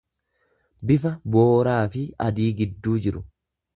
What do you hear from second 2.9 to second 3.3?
jiru.